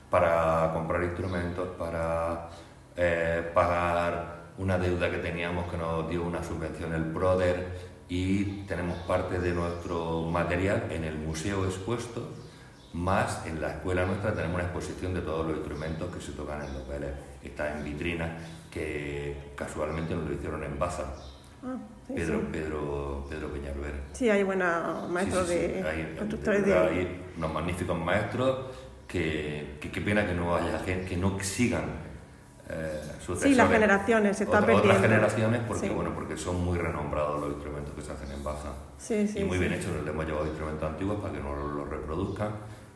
[0.10, 2.50] para comprar instrumentos, para
[2.96, 8.98] eh, pagar una deuda que teníamos que nos dio una subvención el PRODER y tenemos
[9.00, 12.28] parte de nuestro material en el museo expuesto,
[12.94, 16.64] más en la escuela nuestra tenemos una exposición de todos los instrumentos que se tocan
[16.64, 17.14] en los Vélez.
[17.44, 18.38] Está en vitrina,
[18.72, 21.04] que casualmente nos lo hicieron en Baza.
[21.64, 23.50] Ah, Pedro, Pedro, Pedro
[24.14, 26.74] Sí, hay buenos maestros de constructores de...
[26.74, 28.66] Hay unos magníficos maestros
[29.10, 32.08] que, qué pena que no haya gente, que no sigan
[32.70, 33.02] eh,
[33.42, 34.90] Sí, las generaciones se están perdiendo.
[34.90, 38.74] Otras generaciones porque, bueno, porque son muy renombrados los instrumentos que se hacen en Baja.
[38.98, 42.52] Sí, y muy bien hechos, les hemos llevado instrumentos antiguos para que no los, reproduzcan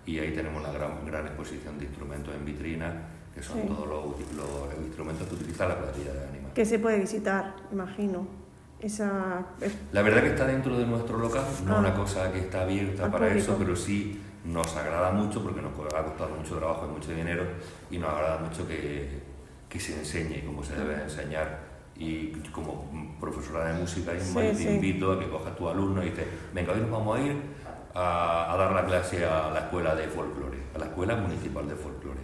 [0.06, 2.94] y ahí tenemos una gran, gran exposición de instrumentos en vitrina
[3.34, 6.54] que son todos los, los, instrumentos que utiliza la cuadrilla de ánima.
[6.54, 8.28] Que se puede visitar, imagino.
[8.80, 9.46] Esa...
[9.92, 11.80] La verdad que está dentro de nuestro local, no ah.
[11.80, 16.04] una cosa que está abierta para eso, pero sí nos agrada mucho porque nos ha
[16.04, 17.46] costado mucho trabajo y mucho dinero
[17.90, 19.22] y nos agrada mucho que,
[19.70, 21.74] que se enseñe cómo se debe enseñar.
[21.96, 26.74] Y como profesora de música, te invito a que cojas tu alumno y dices, venga,
[26.74, 27.36] hoy nos vamos a ir
[27.94, 32.22] a, dar la clase a la escuela de folclore, a la escuela municipal de folclore.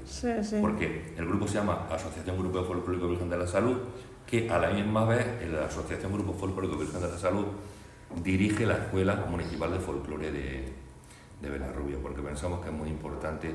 [0.60, 3.78] Porque el grupo se llama Asociación Grupo de Folclórico Virgen de la Salud,
[4.26, 7.46] que a la misma vez la Asociación Grupo Folclórico Virgen de la Salud
[8.24, 10.74] dirige la Escuela Municipal de Folclore de,
[11.42, 13.54] de Belarrubia, porque pensamos que es muy importante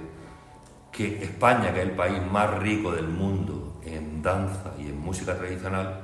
[0.91, 5.37] que España, que es el país más rico del mundo en danza y en música
[5.37, 6.01] tradicional,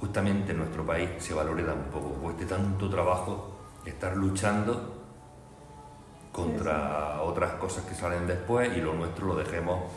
[0.00, 5.02] justamente en nuestro país se valore tan poco, cueste tanto trabajo estar luchando
[6.30, 9.90] contra otras cosas que salen después y lo nuestro lo dejemos.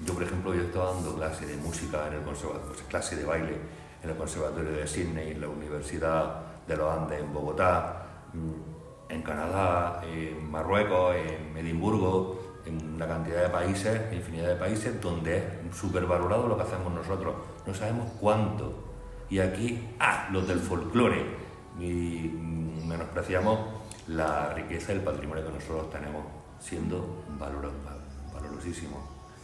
[0.00, 3.56] Yo, por ejemplo, yo estaba dando clase de música en el conservatorio, clase de baile
[4.02, 8.77] en el Conservatorio de Sydney, en la Universidad de los Andes en Bogotá, mm,
[9.08, 15.38] en Canadá, en Marruecos, en Edimburgo, en una cantidad de países, infinidad de países, donde
[15.38, 15.44] es
[15.76, 17.34] súper valorado lo que hacemos nosotros.
[17.66, 18.74] No sabemos cuánto.
[19.30, 21.24] Y aquí, ah, los del folclore.
[21.78, 23.60] Y mm, menospreciamos
[24.08, 26.24] la riqueza del patrimonio que nosotros tenemos,
[26.60, 28.96] siendo valorosísimo.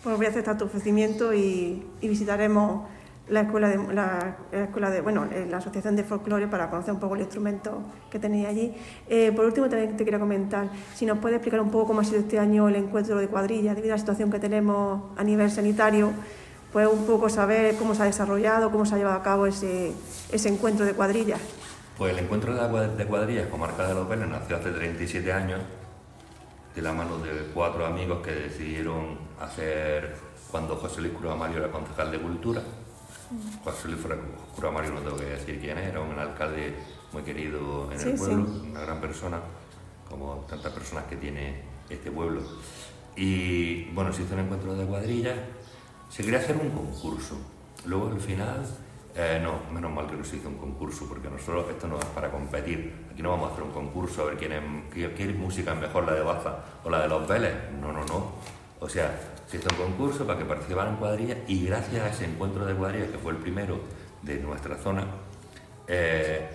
[0.03, 2.89] pues voy a aceptar tu ofrecimiento y, y visitaremos
[3.29, 6.93] la escuela de la, la escuela de bueno eh, la asociación de folclore para conocer
[6.93, 8.75] un poco el instrumento que tenéis allí
[9.09, 12.05] Eh, por último también te quería comentar si nos puedes explicar un poco cómo ha
[12.05, 15.51] sido este año el encuentro de cuadrillas debido a la situación que tenemos a nivel
[15.51, 16.13] sanitario
[16.73, 19.93] pues un poco saber cómo se ha desarrollado cómo se ha llevado a cabo ese,
[20.31, 21.41] ese encuentro de cuadrillas
[21.97, 25.33] Pues el encuentro de la cuad- de cuadrillas comarca de los Vélez nació hace 37
[25.33, 25.61] años
[26.75, 30.15] de la mano de cuatro amigos que decidieron hacer
[30.51, 32.61] cuando José Luis Cruz Mario era concejal de Cultura.
[33.65, 34.01] José Luis
[34.57, 36.75] Cruz Mario no tengo que decir quién era, un alcalde
[37.13, 38.69] muy querido en Sí, el pueblo, sí.
[38.71, 39.41] una gran persona,
[40.09, 42.43] como tantas personas que tiene este pueblo.
[43.17, 45.37] Y bueno, se hizo un encuentro de cuadrillas,
[46.09, 47.37] se quería hacer un concurso.
[47.87, 48.65] Luego al final,
[49.15, 52.05] eh, no, menos mal que no se hizo un concurso, porque nosotros esto no es
[52.07, 53.07] para competir.
[53.13, 55.81] Aquí no vamos a hacer un concurso a ver quién, es, qué, qué música es
[55.81, 57.55] mejor, la de Baza o la de los Vélez.
[57.81, 58.33] No, no, no.
[58.81, 62.67] O sea, se hizo un concurso para que participaran cuadrillas y gracias a ese encuentro
[62.67, 63.81] de cuadrillas, que fue el primero
[64.23, 65.07] de nuestra zona,
[65.87, 66.49] eh,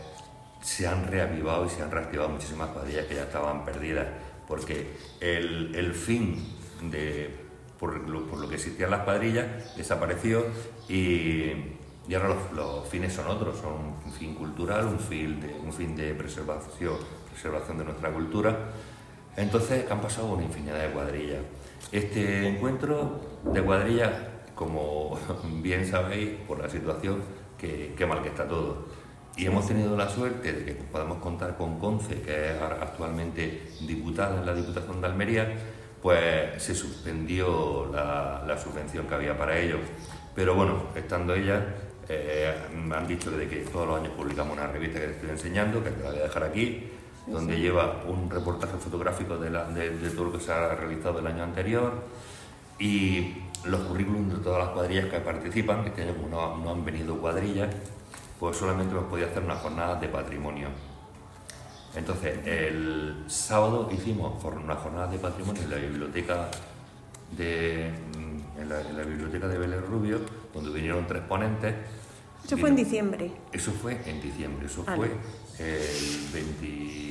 [0.62, 4.08] se han reavivado y se han reactivado muchísimas cuadrillas que ya estaban perdidas,
[4.47, 7.34] porque el, el fin de,
[7.79, 10.45] por lo, por lo que existían las cuadrillas desapareció
[10.88, 11.53] y,
[12.08, 15.71] y ahora los, los fines son otros, son un fin cultural, un fin de, un
[15.71, 16.97] fin de preservación,
[17.32, 18.58] preservación de nuestra cultura.
[19.38, 21.39] Entonces han pasado una infinidad de cuadrillas.
[21.91, 24.12] Este encuentro de cuadrillas,
[24.54, 25.17] como
[25.63, 27.23] bien sabéis por la situación,
[27.58, 28.86] que, que mal que está todo.
[29.36, 34.39] Y hemos tenido la suerte de que podemos contar con Conce, que es actualmente diputada
[34.39, 35.54] en la Diputación de Almería,
[36.02, 39.80] pues se suspendió la, la subvención que había para ellos.
[40.36, 41.65] Pero bueno, estando ella,
[42.08, 45.30] eh, me han dicho de que todos los años publicamos una revista que te estoy
[45.32, 46.89] enseñando, que te la voy a dejar aquí,
[47.32, 51.20] donde lleva un reportaje fotográfico de, la- de- de todo lo que se ha realizado
[51.20, 51.94] el año anterior
[52.80, 56.72] y los currículums de todas las cuadrillas que participan, que este año como no, no
[56.72, 57.70] han venido cuadrillas,
[58.39, 60.70] pues solamente hemos podido hacer una jornada de patrimonio.
[61.96, 66.50] Entonces, el sábado hicimos una jornada de patrimonio en la biblioteca
[67.36, 70.20] de, mm, en la, en la biblioteca de Vélez Rubio,
[70.54, 71.76] donde vinieron tres ponentes.
[72.46, 75.12] eso fue en diciembre Eso fue en diciembre, eso fue
[75.60, 77.09] el 20...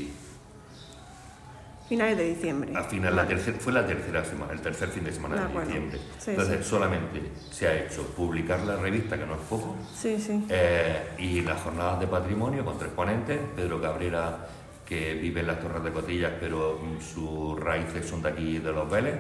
[1.89, 2.73] finales de diciembre.
[2.75, 5.65] Al final, la tercera, fue la tercera semana, el tercer fin de semana De de,
[5.65, 5.99] diciembre.
[6.19, 6.71] Sí, Entonces, sí.
[6.71, 10.45] solamente se ha hecho publicar la revista, que no es poco, sí sí.
[10.49, 14.47] Eh, y las jornadas de patrimonio con tres ponentes, Pedro Cabrera,
[14.87, 18.91] que vive en las Torres de Cotillas, pero sus raíces son de aquí, de los
[18.91, 19.17] Vélez.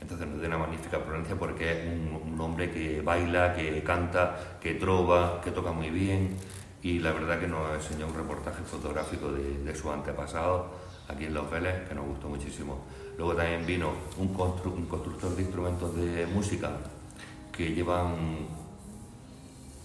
[0.00, 4.56] Entonces nos da una magnífica ponencia porque es un, un hombre que baila, que canta,
[4.60, 6.36] que trova, que toca muy bien.
[6.82, 11.34] Y la verdad que nos enseñó un reportaje fotográfico de, de su antepasado aquí en
[11.34, 12.84] Los Vélez que nos gustó muchísimo.
[13.18, 16.70] Luego también vino un, constru- un constructor de instrumentos de música
[17.52, 18.46] que llevan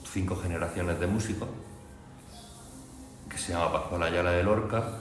[0.03, 1.49] cinco generaciones de músicos
[3.29, 4.99] que se llama Pascual Ayala de Lorca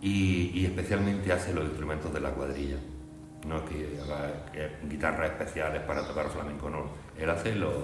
[0.00, 2.76] y, especialmente hace los instrumentos de la cuadrilla.
[3.46, 4.50] No es que haga
[4.88, 6.86] guitarras especiales para tocar flamenco, no.
[7.16, 7.74] Él hace los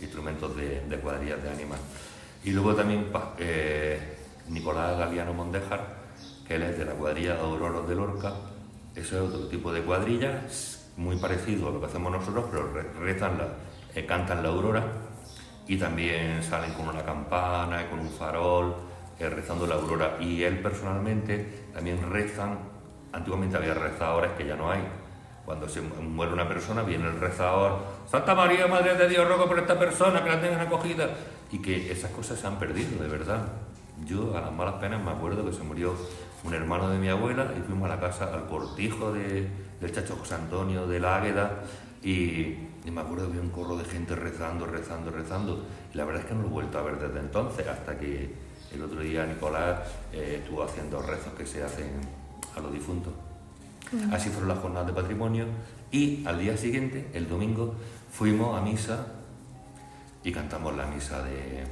[0.00, 1.80] instrumentos de, de cuadrillas de ánimas.
[2.44, 4.16] Y luego también eh,
[4.48, 6.01] Nicolás Galiano Mondejar,
[6.46, 8.32] que él es de la cuadrilla Auroros de Lorca.
[8.94, 10.42] Eso es otro tipo de cuadrilla,
[10.96, 13.46] muy parecido a lo que hacemos nosotros, pero re- rezan la,
[13.94, 14.84] eh, cantan la aurora
[15.66, 18.74] y también salen con una campana con un farol
[19.18, 20.16] eh, rezando la aurora.
[20.20, 22.58] Y él personalmente también rezan,
[23.12, 24.80] antiguamente había rezadores que ya no hay.
[25.46, 27.78] Cuando se mu- muere una persona, viene el rezador,
[28.10, 31.08] Santa María, Madre de Dios, ruego por esta persona, que la tengan acogida.
[31.50, 33.40] Y que esas cosas se han perdido, de verdad.
[34.04, 35.94] Yo, a las malas penas, me acuerdo que se murió
[36.44, 39.48] un hermano de mi abuela y fuimos a la casa, al cortijo de-
[39.80, 41.62] del Chacho José Antonio, de la Águeda,
[42.02, 42.10] y,
[42.84, 45.64] y me acuerdo que había un corro de gente rezando, rezando, rezando.
[45.92, 48.34] Y la verdad es que no lo he vuelto a ver desde entonces, hasta que
[48.72, 49.80] el otro día Nicolás
[50.12, 51.90] eh, estuvo haciendo rezos que se hacen
[52.56, 53.12] a los difuntos.
[54.12, 55.44] Así fueron las jornadas de patrimonio
[55.90, 57.74] y al día siguiente, el domingo,
[58.10, 59.06] fuimos a misa
[60.24, 61.64] y cantamos la misa de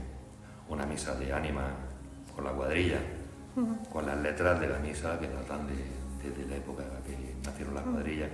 [0.69, 1.69] una misa de ánima
[2.35, 2.99] con la cuadrilla,
[3.93, 5.75] con las letras de la misa que datan de,
[6.23, 8.31] desde la época que nacieron las cuadrillas.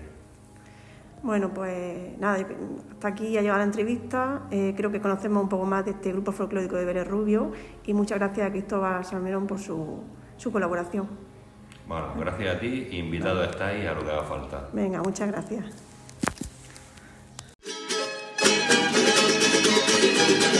[1.22, 2.46] Bueno, pues nada,
[2.92, 4.42] hasta aquí ha llegado la entrevista.
[4.50, 7.52] Eh, creo que conocemos un poco más de este grupo folclórico de Vélez Rubio
[7.84, 10.02] y muchas gracias a Cristóbal Salmerón por su,
[10.36, 11.08] su colaboración.
[11.88, 14.68] Bueno, gracias a ti, invitado estáis a lo que haga falta.
[14.72, 15.64] Venga, muchas gracias.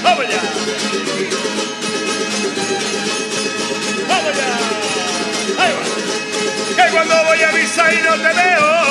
[0.02, 1.65] ¡Vamos ya!
[7.06, 8.85] Cuando voy a misa y no te veo!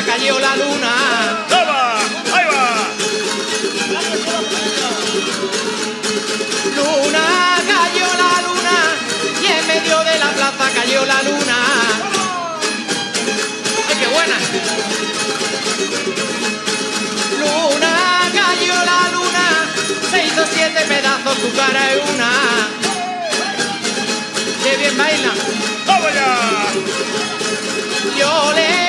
[0.00, 0.92] La cayó la luna.
[1.48, 1.98] ¡Toma!
[2.34, 2.66] ¡Ahí va!
[6.76, 7.24] Luna,
[7.72, 8.76] cayó la luna.
[9.42, 11.56] Y en medio de la plaza cayó la luna.
[13.88, 14.38] ¡Ay, qué buena!
[17.40, 17.92] Luna,
[18.40, 19.44] cayó la luna.
[20.10, 22.30] Se hizo siete pedazos, tu cara es una.
[24.62, 25.32] ¡Qué bien baila!
[25.86, 26.28] ¡Vamos ya!
[28.18, 28.79] Yo le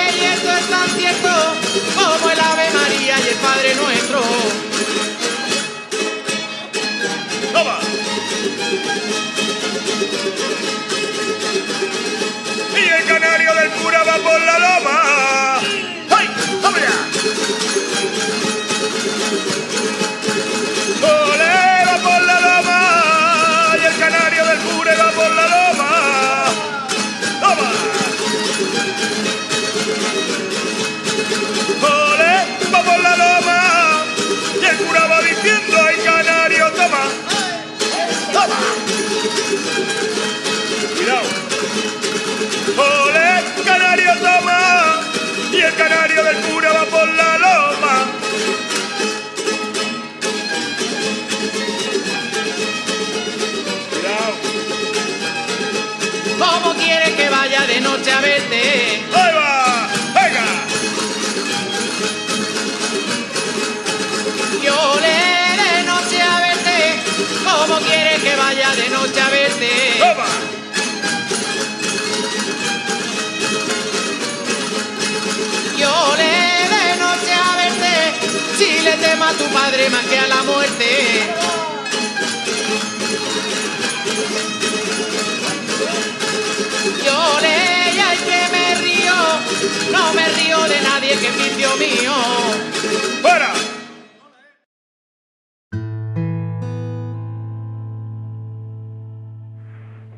[79.32, 80.90] a tu padre más que a la muerte.
[87.06, 87.56] Yo le
[87.92, 89.20] y que me río.
[89.92, 92.14] No me río de nadie que es vicio mío.
[93.22, 93.54] ¡Fuera!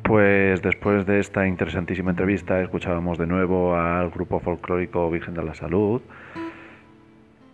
[0.02, 5.54] Pues después de esta interesantísima entrevista escuchábamos de nuevo al grupo folclórico Virgen de la
[5.54, 6.02] Salud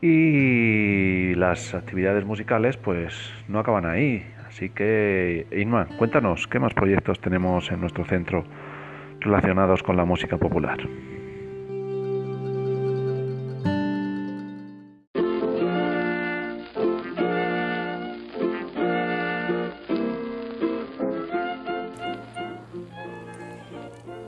[0.03, 3.15] y las actividades musicales pues
[3.49, 4.25] no acaban ahí.
[4.47, 8.45] Así que Inma, cuéntanos, ¿qué más proyectos tenemos en nuestro centro
[9.21, 10.79] relacionados con la música popular?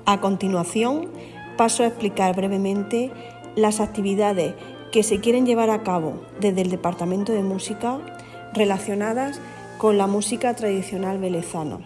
[0.04, 1.08] A continuación,
[1.56, 3.10] paso a explicar brevemente
[3.56, 4.54] las actividades
[4.92, 7.98] que se quieren llevar a cabo desde el Departamento de Música
[8.54, 9.40] relacionadas
[9.78, 11.80] con la música tradicional velezana.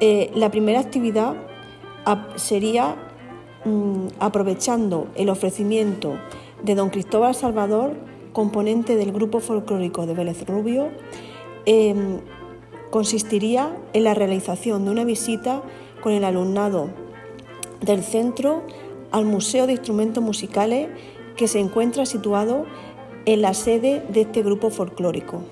[0.00, 1.36] Eh, la primera actividad
[2.34, 2.96] sería
[3.64, 6.18] mm, aprovechando el ofrecimiento
[6.64, 7.94] de don Cristóbal Salvador,
[8.32, 10.88] componente del grupo folclórico de Vélez Rubio,
[11.64, 12.18] em,
[12.90, 15.62] consistiría en la realización de una visita
[16.02, 16.90] con el alumnado
[17.80, 18.64] del centro
[19.12, 20.88] al Museo de Instrumentos Musicales
[21.36, 22.66] que se encuentra situado
[23.24, 25.42] en la sede de este grupo folclórico.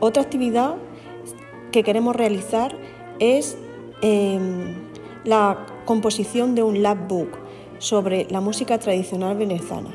[0.00, 0.74] Otra actividad
[1.72, 2.76] que queremos realizar
[3.18, 3.56] es
[4.02, 4.74] em,
[5.24, 7.30] la composición de un lab book
[7.78, 9.90] sobre la música tradicional venezolana.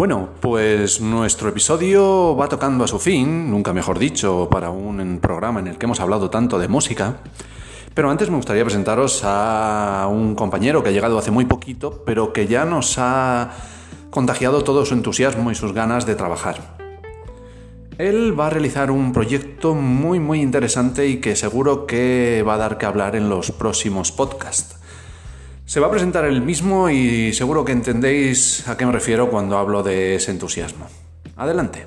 [0.00, 5.60] Bueno, pues nuestro episodio va tocando a su fin, nunca mejor dicho, para un programa
[5.60, 7.18] en el que hemos hablado tanto de música.
[7.92, 12.32] Pero antes me gustaría presentaros a un compañero que ha llegado hace muy poquito, pero
[12.32, 13.50] que ya nos ha
[14.08, 16.78] contagiado todo su entusiasmo y sus ganas de trabajar.
[17.98, 22.56] Él va a realizar un proyecto muy muy interesante y que seguro que va a
[22.56, 24.79] dar que hablar en los próximos podcasts.
[25.70, 29.56] Se va a presentar él mismo y seguro que entendéis a qué me refiero cuando
[29.56, 30.88] hablo de ese entusiasmo.
[31.36, 31.86] Adelante.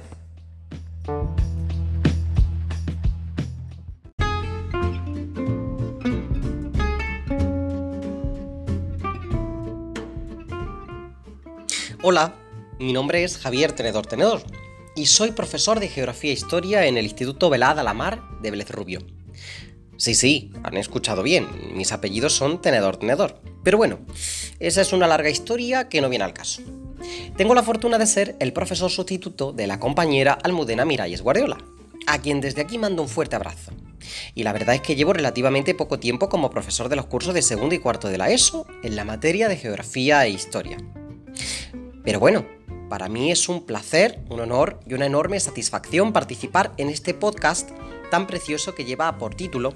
[12.01, 12.35] Hola,
[12.79, 14.43] mi nombre es Javier Tenedor Tenedor
[14.95, 18.71] y soy profesor de Geografía e Historia en el Instituto Velada la Mar de Vélez
[18.71, 19.01] Rubio.
[19.97, 23.39] Sí, sí, han escuchado bien, mis apellidos son Tenedor Tenedor.
[23.63, 23.99] Pero bueno,
[24.59, 26.61] esa es una larga historia que no viene al caso.
[27.37, 31.57] Tengo la fortuna de ser el profesor sustituto de la compañera Almudena Miralles Guardiola,
[32.07, 33.71] a quien desde aquí mando un fuerte abrazo.
[34.35, 37.41] Y la verdad es que llevo relativamente poco tiempo como profesor de los cursos de
[37.41, 40.77] segundo y cuarto de la ESO en la materia de Geografía e Historia.
[42.03, 42.45] Pero bueno,
[42.89, 47.69] para mí es un placer, un honor y una enorme satisfacción participar en este podcast
[48.09, 49.73] tan precioso que lleva por título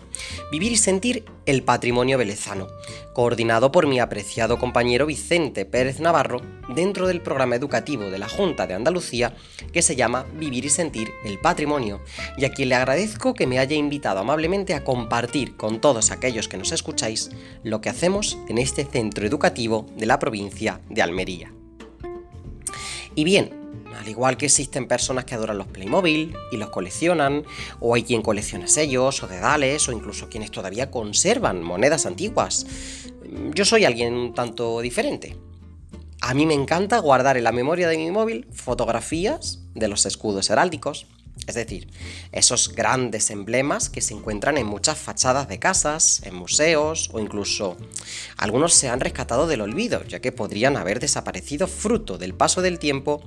[0.52, 2.68] Vivir y sentir el patrimonio velezano,
[3.14, 6.42] coordinado por mi apreciado compañero Vicente Pérez Navarro
[6.74, 9.36] dentro del programa educativo de la Junta de Andalucía
[9.72, 12.02] que se llama Vivir y sentir el patrimonio,
[12.38, 16.48] y a quien le agradezco que me haya invitado amablemente a compartir con todos aquellos
[16.48, 17.30] que nos escucháis
[17.64, 21.52] lo que hacemos en este centro educativo de la provincia de Almería.
[23.16, 23.67] Y bien,
[23.98, 27.44] al igual que existen personas que adoran los Playmobil y los coleccionan,
[27.80, 32.66] o hay quien colecciona sellos o dedales, o incluso quienes todavía conservan monedas antiguas,
[33.54, 35.36] yo soy alguien un tanto diferente.
[36.22, 40.50] A mí me encanta guardar en la memoria de mi móvil fotografías de los escudos
[40.50, 41.08] heráldicos,
[41.46, 41.88] es decir,
[42.32, 47.78] esos grandes emblemas que se encuentran en muchas fachadas de casas, en museos o incluso
[48.38, 52.80] algunos se han rescatado del olvido, ya que podrían haber desaparecido fruto del paso del
[52.80, 53.22] tiempo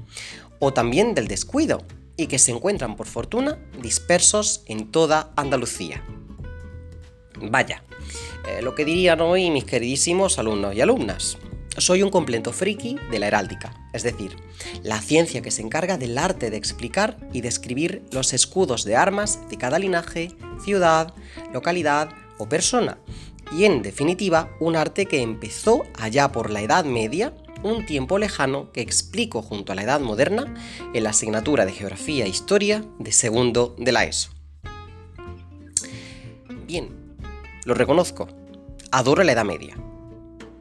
[0.61, 1.83] o también del descuido,
[2.17, 6.05] y que se encuentran por fortuna dispersos en toda Andalucía.
[7.41, 7.83] Vaya,
[8.47, 11.39] eh, lo que dirían hoy mis queridísimos alumnos y alumnas.
[11.79, 14.37] Soy un completo friki de la heráldica, es decir,
[14.83, 19.49] la ciencia que se encarga del arte de explicar y describir los escudos de armas
[19.49, 20.33] de cada linaje,
[20.63, 21.15] ciudad,
[21.55, 22.99] localidad o persona,
[23.57, 28.73] y en definitiva un arte que empezó allá por la Edad Media, un tiempo lejano
[28.73, 30.55] que explico junto a la Edad Moderna
[30.95, 34.31] en la asignatura de Geografía e Historia de segundo de la ESO.
[36.67, 37.17] Bien,
[37.65, 38.29] lo reconozco,
[38.91, 39.77] adoro la Edad Media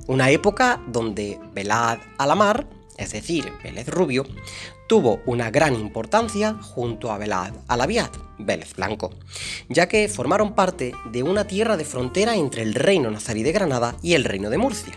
[0.09, 4.25] una época donde Velad Alamar, es decir, Vélez Rubio,
[4.87, 9.11] tuvo una gran importancia junto a Velad Alaviad, Vélez Blanco,
[9.69, 13.97] ya que formaron parte de una tierra de frontera entre el reino nazarí de Granada
[14.01, 14.93] y el reino de Murcia.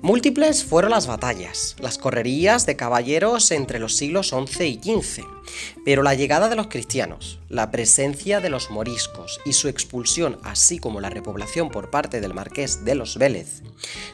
[0.00, 5.24] Múltiples fueron las batallas, las correrías de caballeros entre los siglos XI y XV,
[5.84, 10.78] pero la llegada de los cristianos, la presencia de los moriscos y su expulsión, así
[10.78, 13.62] como la repoblación por parte del marqués de los Vélez,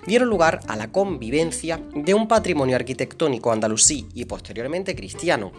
[0.07, 5.53] dieron lugar a la convivencia de un patrimonio arquitectónico andalusí y posteriormente cristiano,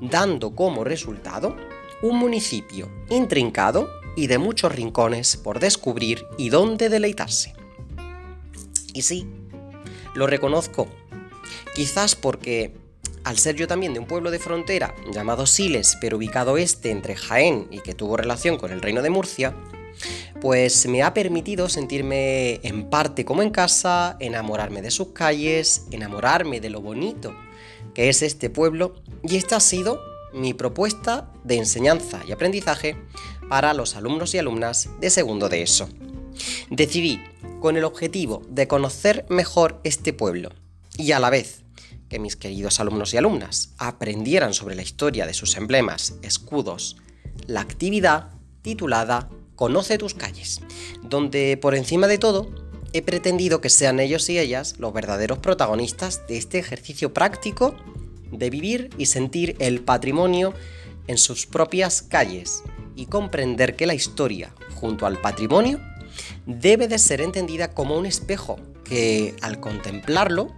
[0.00, 1.56] dando como resultado
[2.02, 7.54] un municipio intrincado y de muchos rincones por descubrir y donde deleitarse.
[8.94, 9.26] Y sí,
[10.14, 10.88] lo reconozco.
[11.74, 12.74] Quizás porque,
[13.24, 17.16] al ser yo también de un pueblo de frontera llamado Siles, pero ubicado este entre
[17.16, 19.54] Jaén y que tuvo relación con el reino de Murcia,
[20.40, 26.60] pues me ha permitido sentirme en parte como en casa, enamorarme de sus calles, enamorarme
[26.60, 27.34] de lo bonito
[27.94, 30.00] que es este pueblo, y esta ha sido
[30.32, 32.96] mi propuesta de enseñanza y aprendizaje
[33.48, 35.88] para los alumnos y alumnas de segundo de ESO.
[36.70, 37.20] Decidí
[37.60, 40.50] con el objetivo de conocer mejor este pueblo
[40.96, 41.62] y a la vez
[42.08, 46.96] que mis queridos alumnos y alumnas aprendieran sobre la historia de sus emblemas, escudos,
[47.46, 48.30] la actividad
[48.62, 50.60] titulada Conoce tus calles,
[51.02, 52.50] donde por encima de todo
[52.92, 57.74] he pretendido que sean ellos y ellas los verdaderos protagonistas de este ejercicio práctico
[58.30, 60.52] de vivir y sentir el patrimonio
[61.06, 62.62] en sus propias calles
[62.96, 65.80] y comprender que la historia, junto al patrimonio,
[66.46, 70.48] debe de ser entendida como un espejo que al contemplarlo,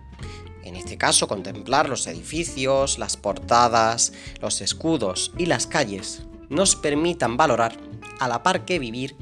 [0.62, 7.36] en este caso contemplar los edificios, las portadas, los escudos y las calles, nos permitan
[7.36, 7.76] valorar
[8.18, 9.16] a la par que vivir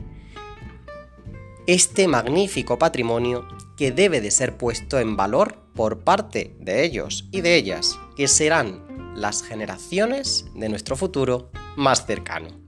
[1.66, 3.46] este magnífico patrimonio
[3.76, 8.28] que debe de ser puesto en valor por parte de ellos y de ellas, que
[8.28, 12.61] serán las generaciones de nuestro futuro más cercano.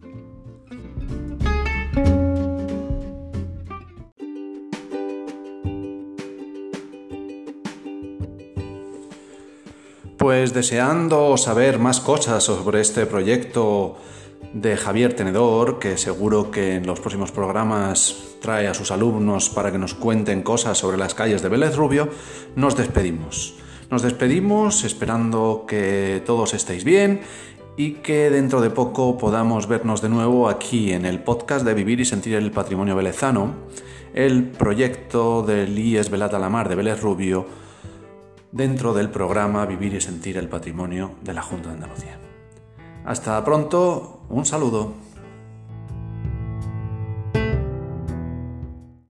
[10.24, 13.96] Pues deseando saber más cosas sobre este proyecto
[14.54, 19.70] de Javier Tenedor, que seguro que en los próximos programas trae a sus alumnos para
[19.70, 22.08] que nos cuenten cosas sobre las calles de Vélez Rubio,
[22.56, 23.56] nos despedimos.
[23.90, 27.20] Nos despedimos esperando que todos estéis bien
[27.76, 32.00] y que dentro de poco podamos vernos de nuevo aquí en el podcast de Vivir
[32.00, 33.56] y Sentir el Patrimonio Velezano,
[34.14, 37.63] el proyecto del IES Velata la Mar de Vélez Rubio,
[38.54, 42.20] dentro del programa Vivir y Sentir el Patrimonio de la Junta de Andalucía.
[43.04, 44.94] Hasta pronto, un saludo.